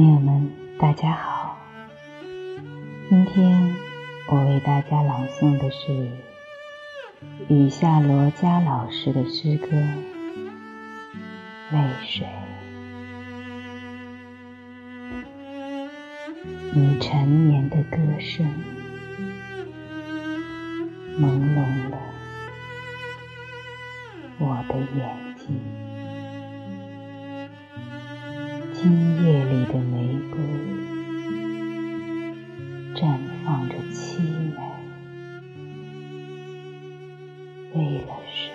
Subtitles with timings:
[0.00, 1.58] 朋友们，大家好。
[3.10, 3.76] 今天
[4.28, 6.08] 我为大家朗诵的是
[7.48, 9.66] 雨下罗佳老师的诗歌
[11.70, 12.26] 《泪水》。
[16.72, 18.50] 你缠绵的歌声，
[21.18, 21.98] 朦胧了
[24.38, 25.60] 我的眼睛。
[28.82, 28.90] 今
[29.22, 30.40] 夜里的玫瑰
[32.94, 34.56] 绽放着凄美，
[37.74, 38.48] 为了谁？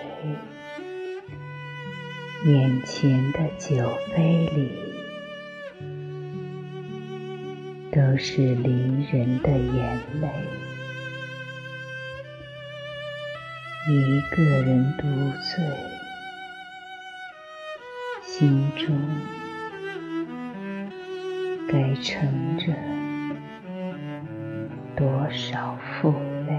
[2.44, 4.68] 眼前的酒杯里
[7.92, 10.28] 都是离人的眼泪，
[13.88, 15.06] 一个人独
[15.54, 15.64] 醉，
[18.24, 18.98] 心中。
[21.68, 22.72] 该承着
[24.94, 26.14] 多少负
[26.46, 26.54] 累？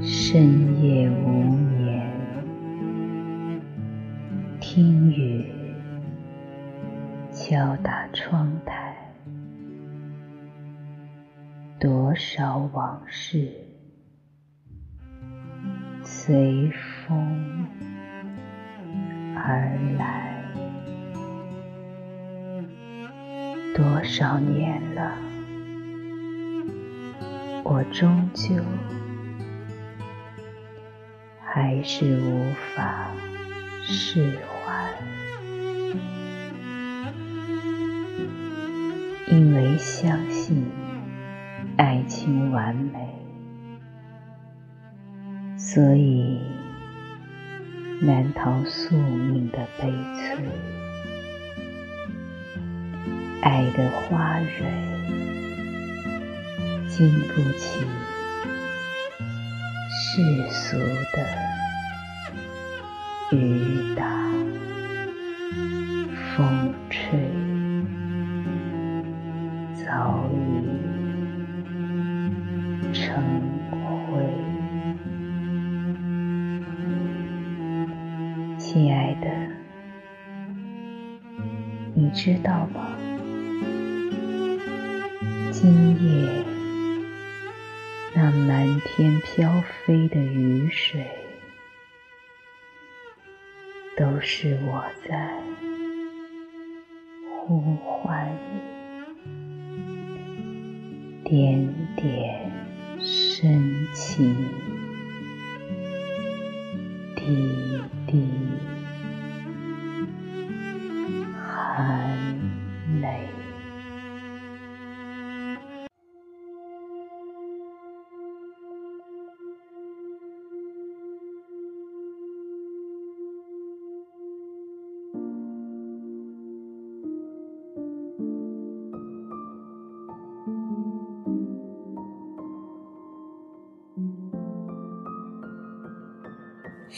[0.00, 2.08] 深夜无眠，
[4.60, 5.44] 听雨
[7.32, 8.94] 敲打窗台，
[11.80, 13.52] 多少往事
[16.04, 17.66] 随风
[19.34, 20.43] 而来。
[23.74, 25.18] 多少年了，
[27.64, 28.54] 我终究
[31.44, 33.08] 还是无法
[33.82, 34.94] 释怀，
[39.26, 40.70] 因为相信
[41.76, 43.08] 爱情完美，
[45.58, 46.40] 所以
[48.00, 50.44] 难逃宿命的悲催。
[53.42, 54.64] 爱的花蕊
[56.88, 57.84] 经不起
[59.90, 60.78] 世俗
[61.12, 61.16] 的
[63.36, 64.04] 雨打
[66.36, 67.18] 风吹，
[69.74, 70.36] 早已
[72.92, 73.22] 成
[73.70, 74.22] 灰。
[78.58, 79.28] 亲爱的，
[81.94, 82.93] 你知道吗？
[86.04, 86.44] 夜，
[88.14, 91.06] 那满天飘飞的雨水，
[93.96, 95.32] 都是我在
[97.46, 98.30] 呼唤
[101.24, 102.52] 你，点点
[103.00, 104.34] 深情，
[107.16, 107.22] 滴
[108.06, 108.28] 滴。
[111.36, 112.03] 含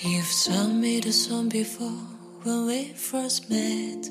[0.03, 2.05] You've sung me the song before
[2.43, 4.11] when we first met.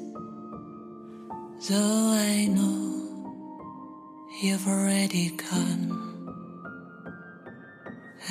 [1.69, 3.53] Though I know
[4.41, 6.01] you've already gone.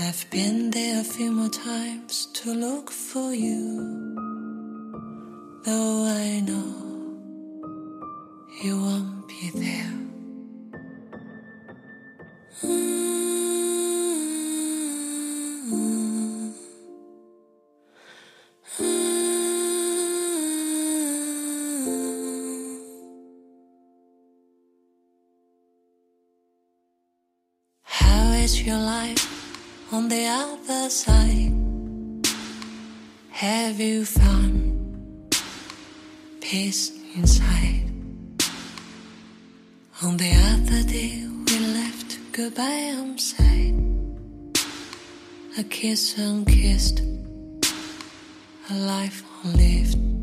[0.00, 4.16] I've been there a few more times to look for you.
[5.65, 6.75] Though I know
[8.65, 9.92] you won't be there.
[12.65, 12.94] Mm.
[28.52, 29.24] Your life
[29.91, 31.50] on the other side?
[33.30, 35.34] Have you found
[36.42, 37.91] peace inside?
[40.02, 43.74] On the other day, we left goodbye unsaid.
[45.58, 47.00] A kiss unkissed,
[48.68, 50.14] a life unlived.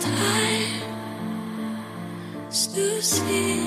[0.00, 0.82] time
[2.50, 3.60] to see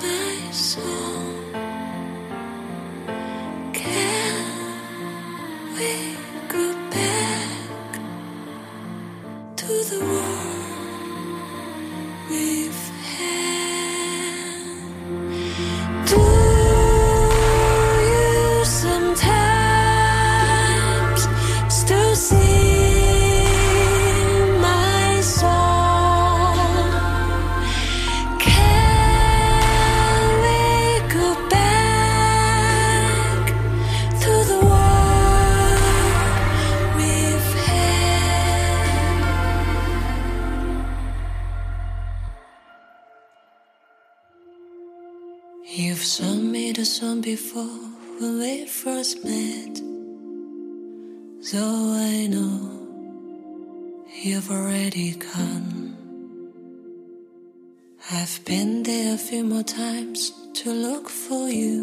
[0.00, 1.33] my soul.
[46.24, 47.80] Sung me the song before
[48.18, 49.76] when we first met.
[51.42, 52.54] So I know
[54.22, 55.94] you've already gone.
[58.10, 61.82] I've been there a few more times to look for you.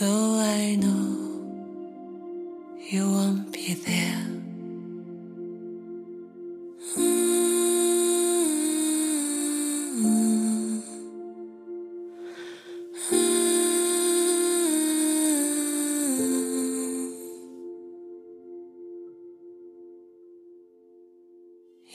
[0.00, 1.10] Though I know
[2.90, 4.41] you won't be there.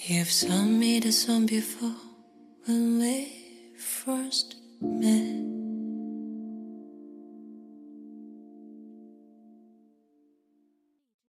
[0.10, 2.00] You've sung me the song before
[2.66, 3.28] when we
[3.78, 5.57] first met.